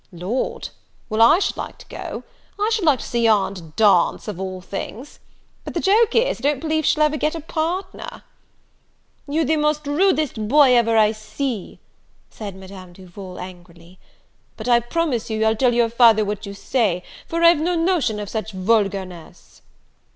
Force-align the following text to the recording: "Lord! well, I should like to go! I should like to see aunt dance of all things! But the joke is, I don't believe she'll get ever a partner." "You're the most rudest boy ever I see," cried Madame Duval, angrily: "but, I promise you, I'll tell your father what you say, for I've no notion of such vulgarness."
"Lord! 0.11 0.69
well, 1.09 1.21
I 1.21 1.37
should 1.37 1.57
like 1.57 1.77
to 1.77 1.85
go! 1.85 2.23
I 2.59 2.71
should 2.73 2.85
like 2.85 2.97
to 3.01 3.05
see 3.05 3.27
aunt 3.27 3.75
dance 3.75 4.27
of 4.27 4.39
all 4.39 4.59
things! 4.59 5.19
But 5.63 5.75
the 5.75 5.79
joke 5.79 6.15
is, 6.15 6.39
I 6.39 6.41
don't 6.41 6.59
believe 6.59 6.87
she'll 6.87 7.07
get 7.09 7.35
ever 7.35 7.45
a 7.45 7.47
partner." 7.47 8.23
"You're 9.29 9.45
the 9.45 9.57
most 9.57 9.85
rudest 9.85 10.47
boy 10.47 10.73
ever 10.75 10.97
I 10.97 11.11
see," 11.11 11.77
cried 12.35 12.55
Madame 12.55 12.93
Duval, 12.93 13.37
angrily: 13.39 13.99
"but, 14.57 14.67
I 14.67 14.79
promise 14.79 15.29
you, 15.29 15.45
I'll 15.45 15.55
tell 15.55 15.75
your 15.75 15.87
father 15.91 16.25
what 16.25 16.47
you 16.47 16.55
say, 16.55 17.03
for 17.27 17.43
I've 17.43 17.59
no 17.61 17.75
notion 17.75 18.19
of 18.19 18.27
such 18.27 18.53
vulgarness." 18.53 19.61